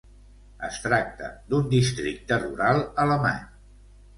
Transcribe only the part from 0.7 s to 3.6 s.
tracta d'un Districte rural alemany.